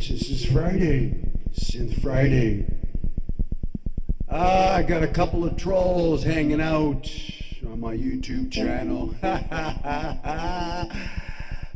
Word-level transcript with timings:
This 0.00 0.30
is 0.30 0.46
Friday. 0.46 1.14
Synth 1.52 2.00
Friday. 2.00 2.64
Ah, 4.30 4.76
I 4.76 4.82
got 4.82 5.02
a 5.02 5.06
couple 5.06 5.44
of 5.44 5.58
trolls 5.58 6.24
hanging 6.24 6.58
out 6.58 7.06
on 7.66 7.80
my 7.80 7.94
YouTube 7.94 8.50
channel. 8.50 9.14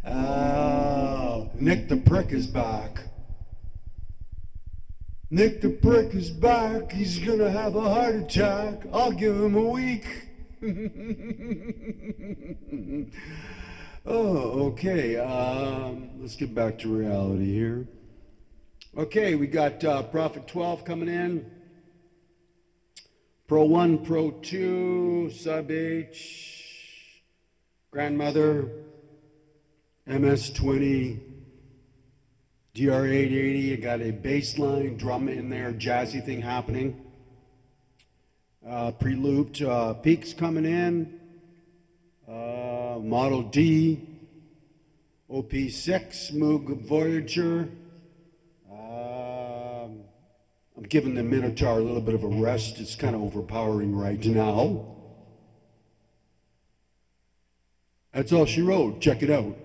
oh, 0.07 1.51
Nick 1.57 1.91
the 1.91 1.98
Prick 1.98 2.33
is 2.33 2.47
back. 2.47 3.02
Nick 5.29 5.61
the 5.61 5.69
Prick 5.69 6.15
is 6.15 6.30
back. 6.30 6.93
He's 6.93 7.19
gonna 7.19 7.51
have 7.51 7.77
a 7.77 7.83
heart 7.83 8.15
attack. 8.15 8.84
I'll 8.91 9.12
give 9.12 9.38
him 9.38 9.55
a 9.55 9.69
week. 9.69 10.06
oh, 14.06 14.69
okay. 14.69 15.19
Um, 15.19 16.23
let's 16.23 16.37
get 16.37 16.55
back 16.55 16.79
to 16.79 16.88
reality 16.88 17.52
here. 17.52 17.87
Okay, 18.97 19.34
we 19.34 19.48
got 19.48 19.83
uh, 19.83 20.05
Prophet 20.05 20.47
12 20.47 20.84
coming 20.84 21.09
in. 21.09 21.51
Pro 23.48 23.65
1, 23.65 24.05
Pro 24.05 24.30
2, 24.30 25.33
Sub 25.35 25.69
H, 25.69 27.21
Grandmother, 27.91 28.71
MS 30.07 30.51
20, 30.51 31.21
DR 32.75 33.05
880. 33.05 33.73
I 33.73 33.77
got 33.79 34.01
a 34.01 34.12
bass 34.12 34.59
line 34.59 34.97
drum 34.97 35.29
in 35.29 35.51
there, 35.51 35.73
jazzy 35.73 36.24
thing 36.24 36.41
happening. 36.41 37.05
Uh, 38.65 38.93
Pre 38.93 39.16
looped. 39.16 39.61
Uh, 39.61 39.95
peaks 39.95 40.33
coming 40.33 40.66
in. 40.66 41.18
Uh, 42.29 43.01
Model 43.01 43.43
D, 43.43 44.09
OP6, 45.29 46.33
Moog 46.33 46.87
Voyager. 46.87 47.68
I'm 50.77 50.83
giving 50.85 51.15
the 51.15 51.23
Minitaur 51.23 51.79
a 51.79 51.83
little 51.83 52.01
bit 52.01 52.15
of 52.15 52.25
a 52.25 52.29
rest. 52.29 52.80
It's 52.80 52.97
kind 52.97 53.15
of 53.15 53.23
overpowering 53.23 53.95
right 53.95 54.25
now. 54.25 54.87
That's 58.13 58.33
all 58.33 58.47
she 58.47 58.63
wrote. 58.63 59.01
Check 59.01 59.23
it 59.23 59.30
out. 59.30 59.57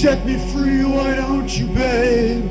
Set 0.00 0.24
me 0.24 0.38
free, 0.52 0.84
why 0.84 1.16
don't 1.16 1.58
you, 1.58 1.66
babe? 1.66 2.44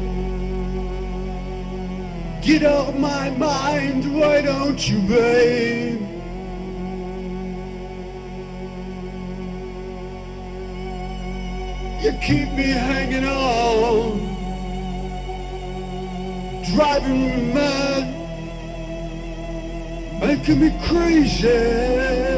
Get 2.44 2.64
out 2.64 2.90
of 2.90 3.00
my 3.00 3.30
mind, 3.30 4.14
why 4.14 4.42
don't 4.42 4.90
you, 4.90 5.00
babe? 5.08 6.02
You 12.04 12.12
keep 12.22 12.52
me 12.52 12.68
hanging 12.90 13.24
on, 13.24 14.20
driving 16.76 17.22
me 17.28 17.54
mad, 17.54 18.06
making 20.20 20.60
me 20.60 20.70
crazy. 20.84 22.37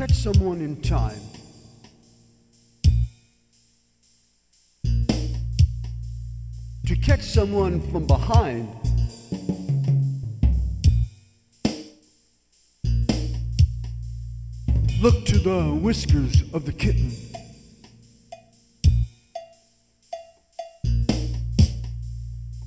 Catch 0.00 0.12
someone 0.14 0.62
in 0.62 0.80
time. 0.80 1.20
To 6.86 6.96
catch 6.96 7.20
someone 7.20 7.82
from 7.90 8.06
behind. 8.06 8.74
Look 15.02 15.26
to 15.26 15.38
the 15.38 15.78
whiskers 15.82 16.44
of 16.54 16.64
the 16.64 16.72
kitten. 16.72 17.12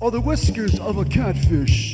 Or 0.00 0.12
the 0.12 0.20
whiskers 0.20 0.78
of 0.78 0.98
a 0.98 1.04
catfish. 1.04 1.93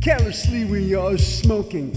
Carelessly, 0.00 0.64
we 0.64 0.94
are 0.94 1.18
smoking. 1.18 1.94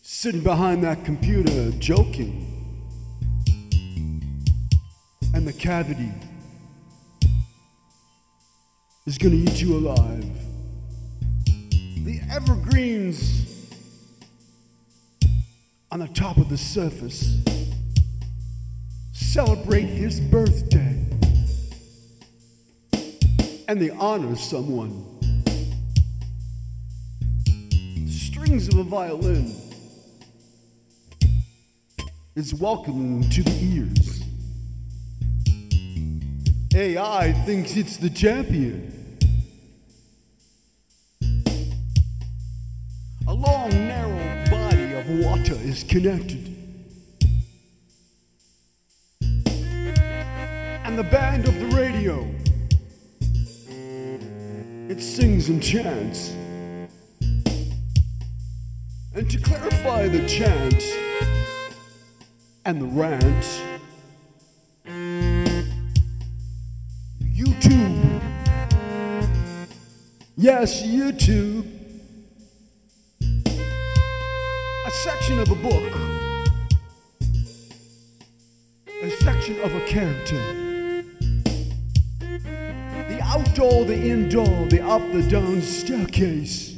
Sitting 0.00 0.42
behind 0.42 0.82
that 0.84 1.04
computer, 1.04 1.70
joking. 1.72 2.46
And 5.34 5.46
the 5.46 5.52
cavity 5.52 6.10
is 9.04 9.18
gonna 9.18 9.34
eat 9.34 9.60
you 9.60 9.76
alive. 9.76 10.24
The 11.44 12.20
evergreens 12.30 13.70
on 15.92 15.98
the 16.00 16.08
top 16.08 16.38
of 16.38 16.48
the 16.48 16.56
surface 16.56 17.36
celebrate 19.12 19.84
his 19.84 20.20
birthday 20.20 21.04
and 23.68 23.78
they 23.78 23.90
honor 23.90 24.34
someone. 24.34 25.17
Strings 28.48 28.68
of 28.68 28.78
a 28.78 28.82
violin 28.82 29.54
is 32.34 32.54
welcoming 32.54 33.28
to 33.28 33.42
the 33.42 33.50
ears. 33.60 34.22
AI 36.74 37.32
thinks 37.44 37.76
it's 37.76 37.98
the 37.98 38.08
champion. 38.08 39.18
A 43.26 43.34
long, 43.34 43.68
narrow 43.68 44.50
body 44.50 44.94
of 44.94 45.06
water 45.26 45.52
is 45.52 45.84
connected. 45.84 46.56
And 50.86 50.98
the 50.98 51.04
band 51.10 51.46
of 51.46 51.60
the 51.60 51.66
radio, 51.76 52.26
it 54.88 55.02
sings 55.02 55.50
and 55.50 55.62
chants. 55.62 56.32
And 59.18 59.28
to 59.32 59.38
clarify 59.38 60.06
the 60.06 60.24
chant 60.28 60.80
and 62.64 62.80
the 62.80 62.86
rant, 62.86 63.62
YouTube. 67.24 68.20
Yes, 70.36 70.82
YouTube. 70.84 71.66
A 73.20 74.90
section 75.02 75.40
of 75.40 75.50
a 75.50 75.56
book. 75.56 75.92
A 79.02 79.10
section 79.10 79.60
of 79.62 79.74
a 79.74 79.84
character. 79.88 80.36
The 83.08 83.18
outdoor, 83.20 83.84
the 83.84 84.00
indoor, 84.00 84.66
the 84.66 84.80
up, 84.80 85.02
the 85.10 85.28
down 85.28 85.60
staircase. 85.60 86.77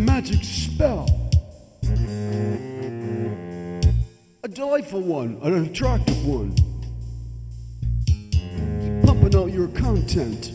Magic 0.00 0.42
spell. 0.42 1.06
A 4.42 4.48
delightful 4.48 5.02
one, 5.02 5.38
an 5.42 5.66
attractive 5.66 6.26
one. 6.26 6.54
Pumping 9.04 9.36
out 9.36 9.52
your 9.52 9.68
content. 9.68 10.52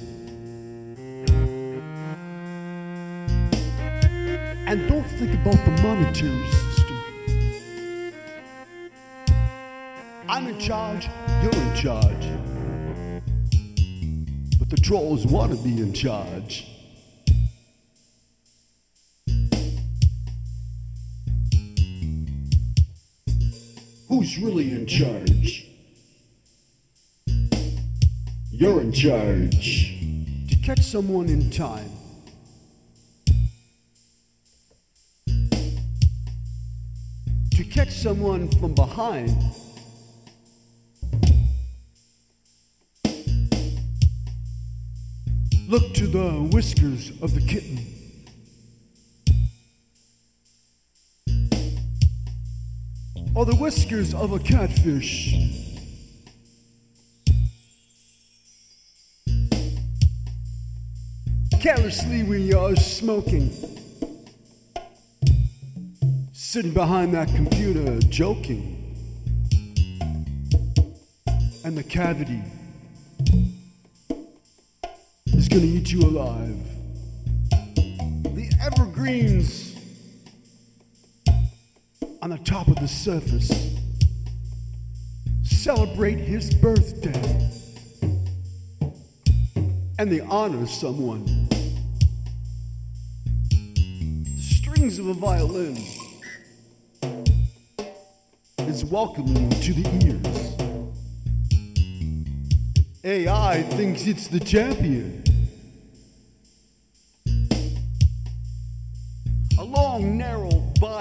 And 4.68 4.90
don't 4.90 5.08
think 5.20 5.34
about 5.36 5.64
the 5.64 5.72
monetary 5.84 6.44
system. 6.50 6.98
I'm 10.28 10.48
in 10.48 10.60
charge, 10.60 11.08
you're 11.44 11.54
in 11.54 11.76
charge. 11.76 12.28
But 14.58 14.72
the 14.72 14.78
trolls 14.82 15.28
want 15.28 15.52
to 15.52 15.64
be 15.64 15.80
in 15.80 15.94
charge. 15.94 16.75
Who's 24.16 24.40
really 24.40 24.72
in 24.72 24.88
charge? 24.88 25.68
You're 28.50 28.80
in 28.80 28.94
charge. 28.94 30.00
To 30.48 30.56
catch 30.64 30.84
someone 30.84 31.28
in 31.28 31.50
time. 31.50 31.92
To 37.58 37.64
catch 37.66 37.92
someone 37.92 38.48
from 38.52 38.74
behind. 38.74 39.36
Look 45.68 45.94
to 45.96 46.08
the 46.08 46.48
whiskers 46.54 47.12
of 47.22 47.36
the 47.36 47.42
kitten. 47.46 47.95
Or 53.36 53.44
the 53.44 53.56
whiskers 53.56 54.14
of 54.14 54.32
a 54.32 54.40
catfish. 54.40 55.36
Carelessly, 61.60 62.24
we 62.24 62.54
are 62.54 62.78
smoking. 62.78 63.52
Sitting 66.32 66.74
behind 66.74 67.14
that 67.14 67.28
computer, 67.36 68.00
joking. 68.08 68.72
And 71.66 71.78
the 71.78 71.84
cavity 71.84 72.42
is 75.34 75.50
gonna 75.50 75.66
eat 75.66 75.92
you 75.92 76.04
alive. 76.04 76.58
The 78.34 78.50
evergreens 78.62 79.65
on 82.26 82.32
the 82.32 82.38
top 82.40 82.68
of 82.68 82.76
the 82.78 82.88
surface 82.88 83.76
celebrate 85.44 86.16
his 86.18 86.52
birthday 86.56 87.14
and 90.00 90.12
they 90.12 90.22
honor 90.22 90.66
someone. 90.66 91.24
The 93.52 94.42
strings 94.42 94.98
of 94.98 95.10
a 95.10 95.14
violin 95.14 95.78
is 98.68 98.84
welcoming 98.84 99.52
to 99.52 99.74
the 99.74 99.88
ears. 100.04 100.56
AI 103.04 103.62
thinks 103.62 104.08
it's 104.08 104.30
the 104.30 104.40
champion. 104.40 105.25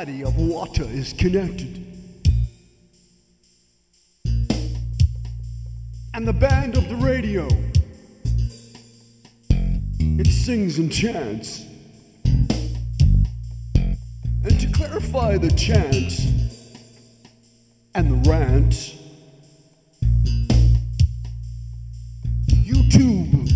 Body 0.04 0.23
of 0.23 0.37
water 0.37 0.84
is 0.84 1.14
connected. 1.14 1.82
And 6.12 6.28
the 6.28 6.32
band 6.34 6.76
of 6.76 6.87
the 6.90 6.96
radio, 6.96 7.49
it 9.99 10.26
sings 10.26 10.78
and 10.78 10.92
chants. 10.92 11.64
And 14.44 14.61
to 14.61 14.70
clarify 14.75 15.38
the 15.38 15.50
chant 15.52 16.20
and 17.94 18.11
the 18.11 18.30
rant, 18.30 18.94
YouTube. 22.46 23.50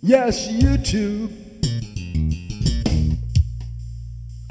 Yes, 0.00 0.48
YouTube. 0.48 1.39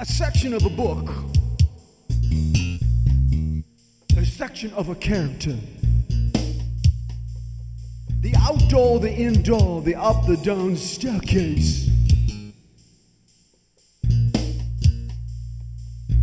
a 0.02 0.06
section 0.06 0.54
of 0.54 0.66
a 0.66 0.70
book, 0.70 1.10
a 4.16 4.26
section 4.26 4.72
of 4.72 4.88
a 4.88 4.96
character. 4.96 5.58
The 8.22 8.34
outdoor, 8.38 9.00
the 9.02 9.12
indoor, 9.12 9.82
the 9.82 9.96
up, 9.96 10.26
the 10.26 10.38
down 10.38 10.78
staircase 10.78 11.90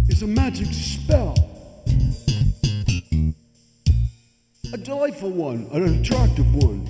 is 0.08 0.22
a 0.22 0.26
magic 0.26 0.68
spell. 0.72 1.34
A 4.72 4.78
delightful 4.78 5.30
one, 5.30 5.68
an 5.72 6.00
attractive 6.00 6.54
one, 6.54 6.86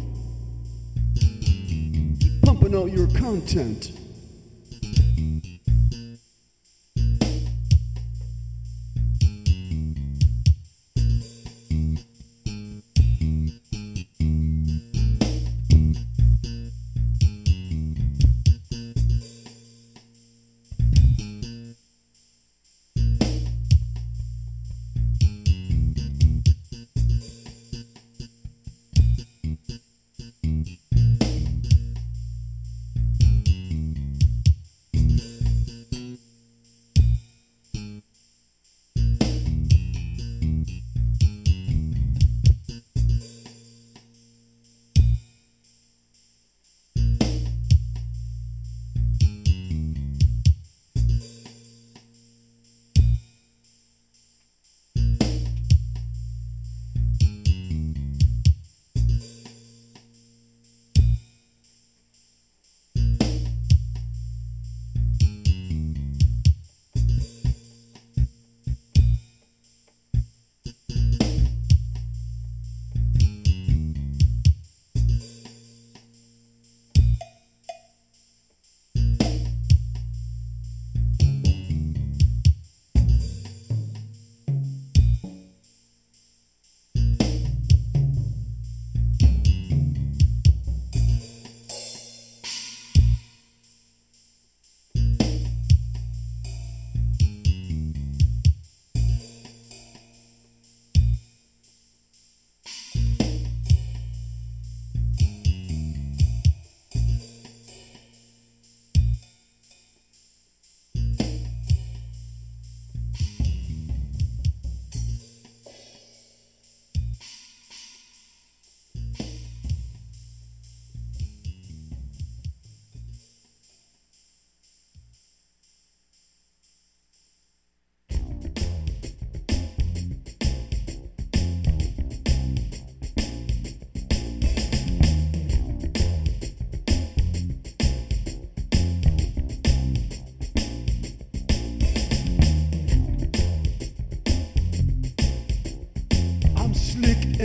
pumping 2.44 2.76
out 2.76 2.92
your 2.92 3.08
content. 3.08 4.05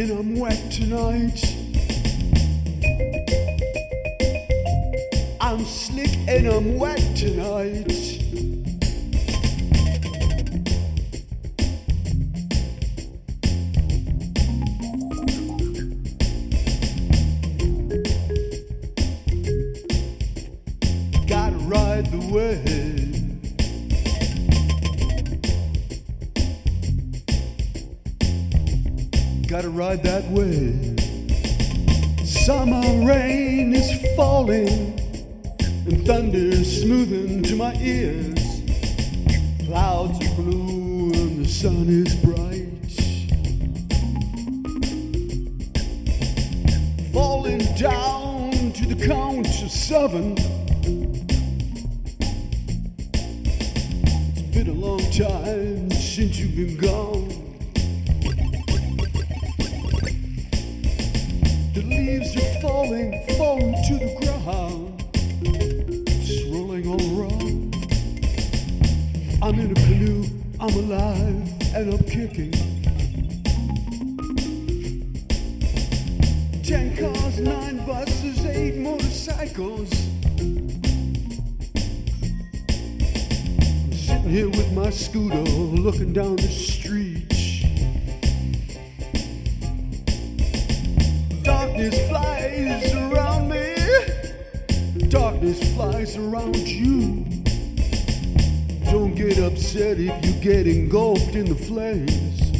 and 0.02 0.12
I'm 0.12 0.40
wet 0.40 0.72
tonight. 0.72 1.46
I'm 5.40 5.64
slick 5.64 6.10
and 6.28 6.48
I'm 6.48 6.80
wet 6.80 6.98
tonight. 7.16 8.21
this 95.42 95.74
flies 95.74 96.16
around 96.18 96.56
you. 96.56 97.26
Don't 98.92 99.16
get 99.16 99.40
upset 99.40 99.98
if 100.00 100.24
you 100.24 100.34
get 100.34 100.68
engulfed 100.68 101.34
in 101.36 101.46
the 101.46 101.56
flames. 101.56 102.51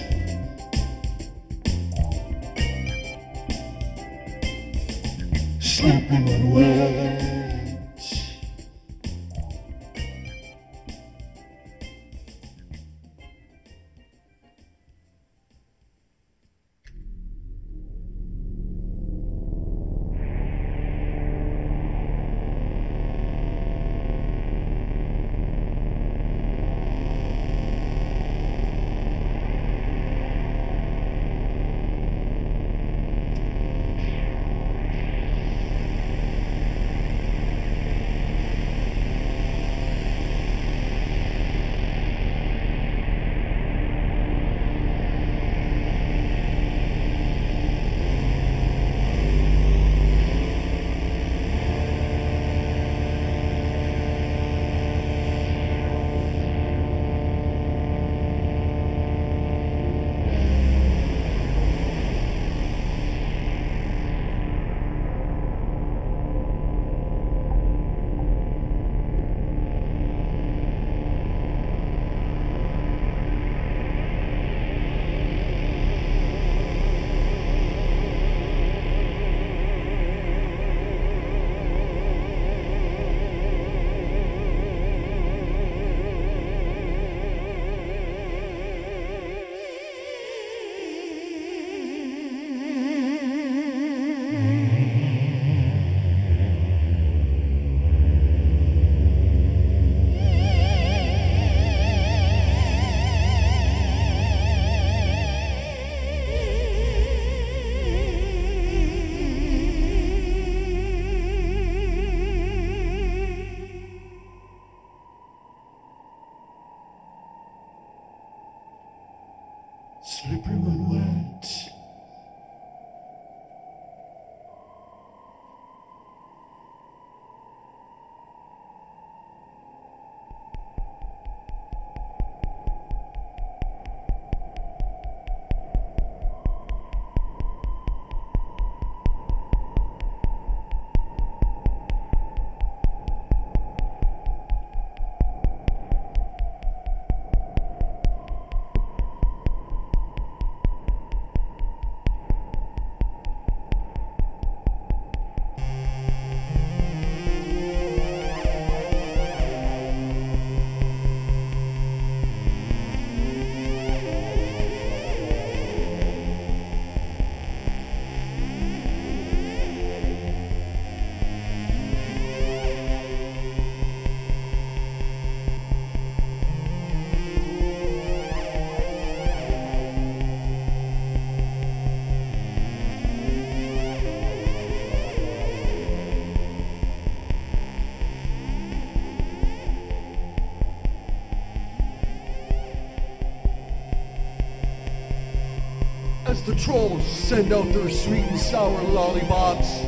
trolls 196.67 197.07
send 197.07 197.53
out 197.53 197.63
their 197.71 197.89
sweet 197.89 198.25
and 198.25 198.37
sour 198.37 198.81
lollipops. 198.89 199.85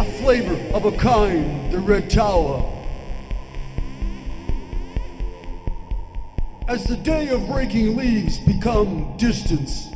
A 0.00 0.04
flavor 0.18 0.56
of 0.74 0.86
a 0.86 0.98
kind, 0.98 1.70
the 1.72 1.78
red 1.78 2.10
tower. 2.10 2.68
As 6.66 6.82
the 6.82 6.96
day 6.96 7.28
of 7.28 7.48
raking 7.48 7.96
leaves 7.96 8.40
become 8.40 9.16
distance. 9.16 9.92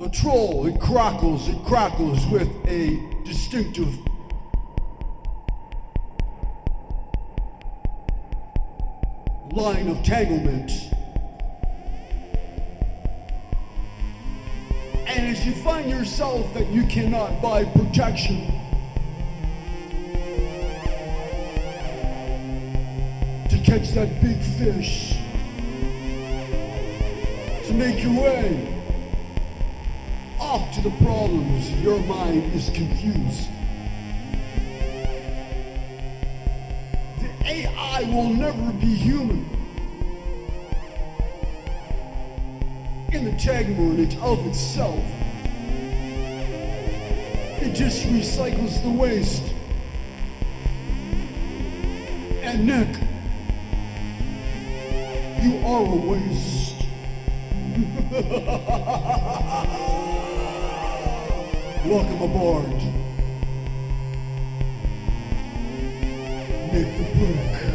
The 0.00 0.08
troll, 0.08 0.66
it 0.66 0.80
crackles, 0.80 1.48
it 1.48 1.64
crackles 1.64 2.26
with 2.26 2.50
a 2.66 3.00
distinctive 3.24 3.96
line 9.64 9.88
of 9.88 10.02
tanglement. 10.02 10.90
And 15.06 15.26
as 15.26 15.46
you 15.46 15.54
find 15.54 15.88
yourself 15.88 16.52
that 16.52 16.66
you 16.66 16.84
cannot 16.84 17.40
buy 17.40 17.64
protection, 17.64 18.44
to 23.48 23.58
catch 23.64 23.92
that 23.92 24.20
big 24.20 24.38
fish, 24.38 25.16
to 27.66 27.72
make 27.72 28.02
your 28.02 28.22
way 28.22 28.82
off 30.38 30.74
to 30.74 30.82
the 30.82 30.90
problems, 31.02 31.70
your 31.80 32.00
mind 32.00 32.52
is 32.52 32.68
confused. 32.68 33.48
The 37.18 37.46
AI 37.46 38.02
will 38.12 38.28
never 38.28 38.72
be 38.72 38.94
human. 38.94 39.53
In 43.14 43.24
the 43.24 43.30
tagmornage 43.30 44.20
of 44.20 44.44
itself, 44.44 44.98
it 47.62 47.72
just 47.72 48.04
recycles 48.06 48.82
the 48.82 48.90
waste. 48.90 49.44
And 52.42 52.66
Nick, 52.66 52.88
you 55.44 55.64
are 55.64 55.84
a 55.84 55.94
waste. 55.94 56.74
Welcome 61.86 62.20
aboard. 62.20 62.82
Nick 66.72 66.98
the 66.98 67.04
Prick. 67.14 67.73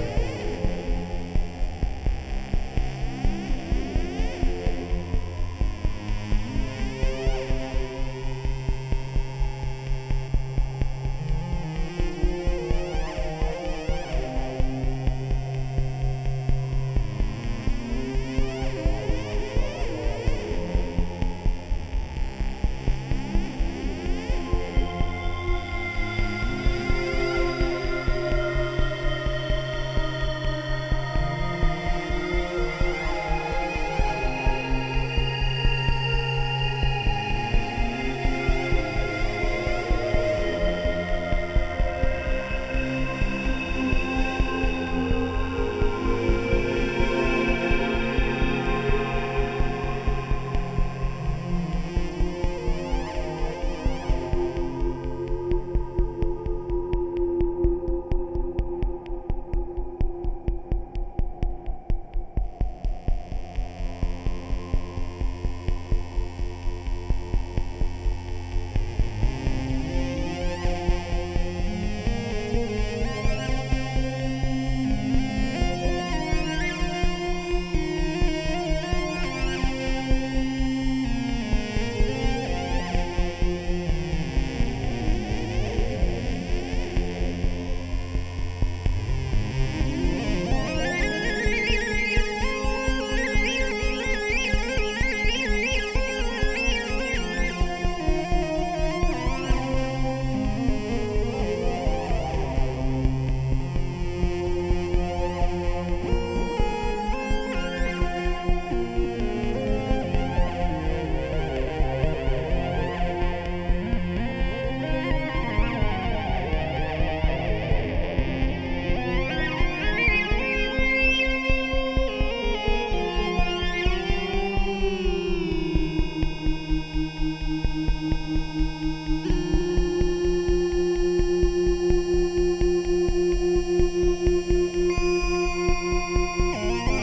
Música 136.39 136.98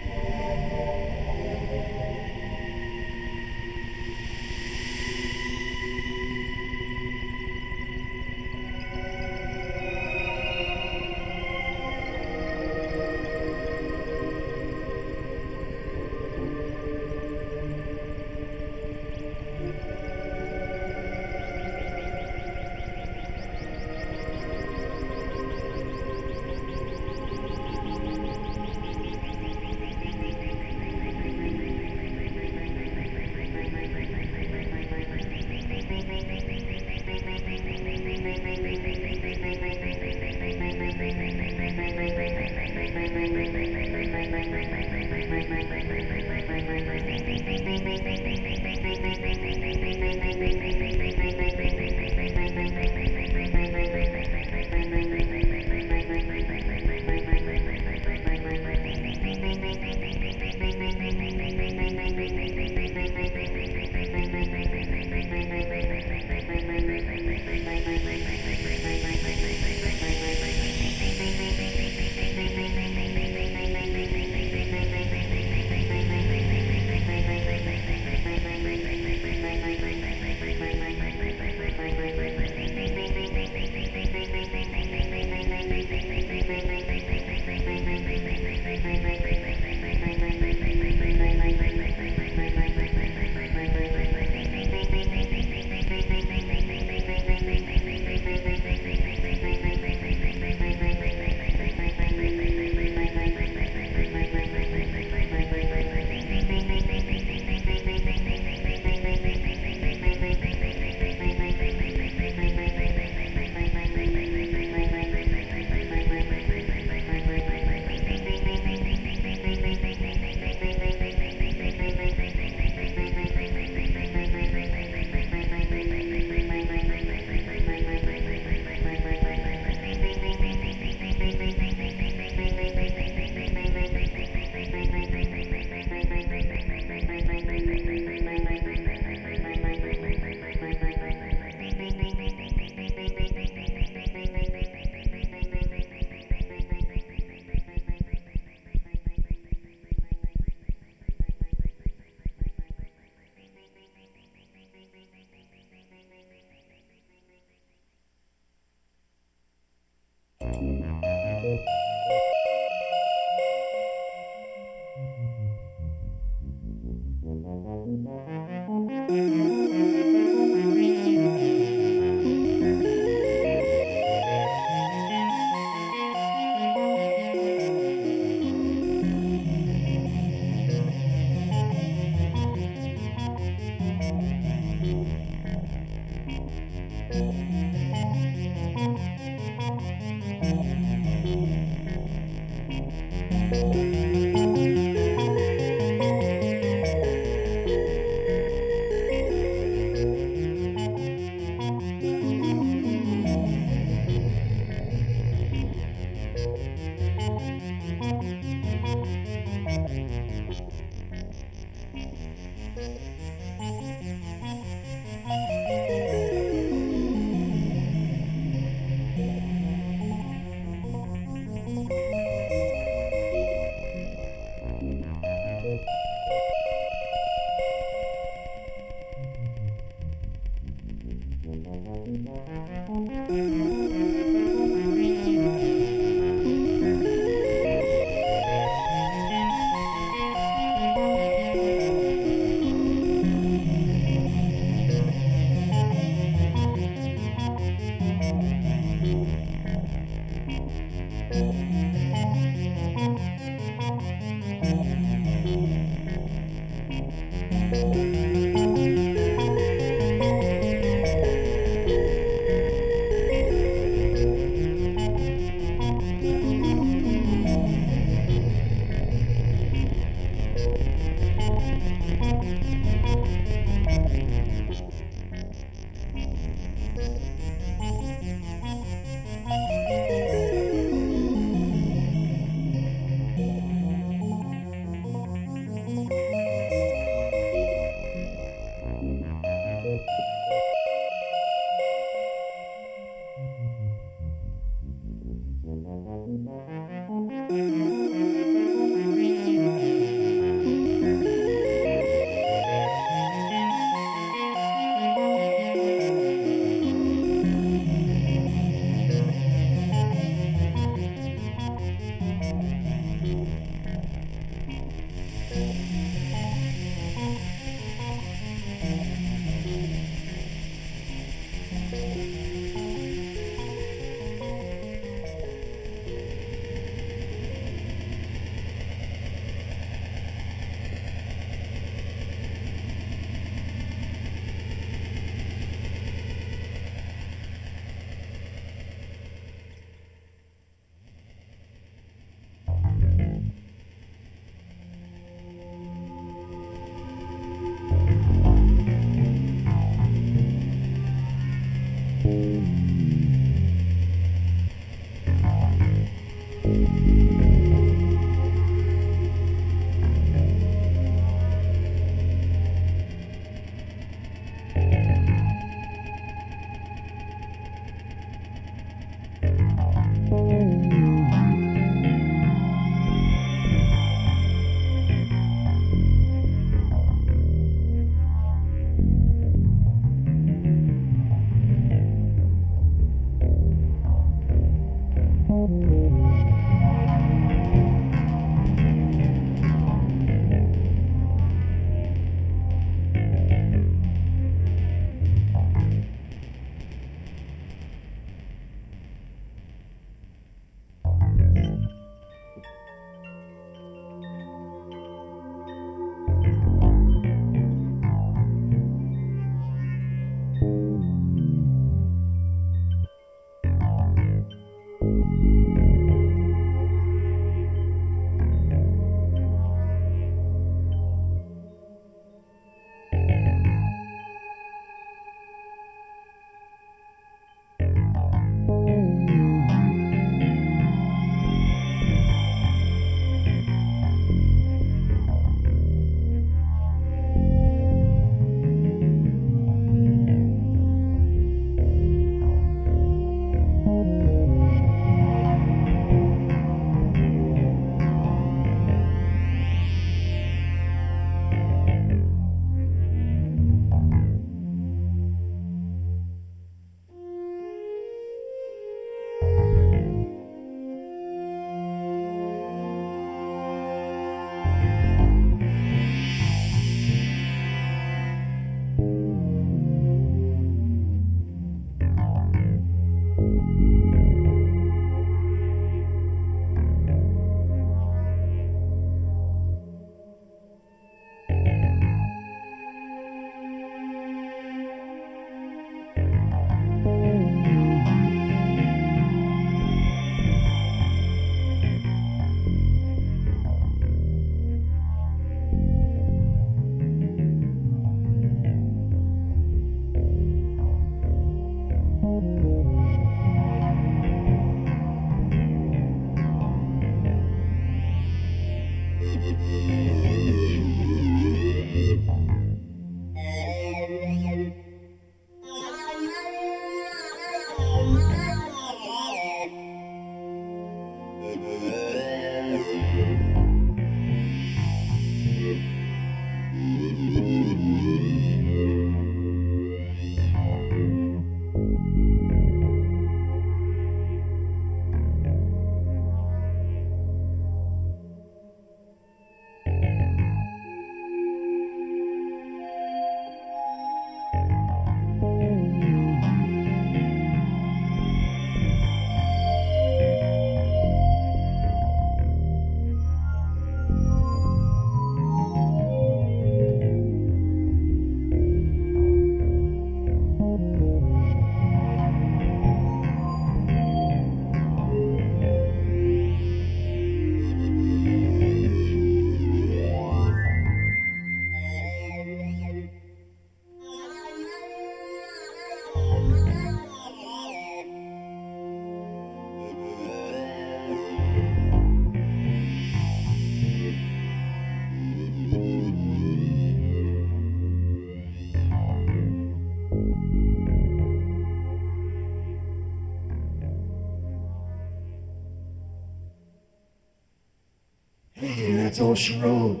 That's 599.18 599.40
she 599.40 599.60
wrote. 599.60 600.00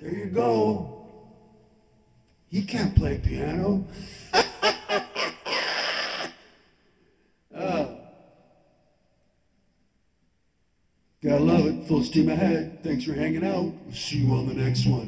There 0.00 0.14
you 0.14 0.26
go. 0.26 1.06
He 2.48 2.62
can't 2.62 2.94
play 2.94 3.18
piano. 3.18 3.84
Ah. 7.54 7.88
Gotta 11.20 11.42
love 11.42 11.66
it. 11.66 11.88
Full 11.88 12.04
steam 12.04 12.28
ahead. 12.28 12.84
Thanks 12.84 13.04
for 13.04 13.12
hanging 13.12 13.44
out. 13.44 13.72
See 13.92 14.18
you 14.18 14.32
on 14.32 14.46
the 14.46 14.54
next 14.54 14.86
one. 14.86 15.07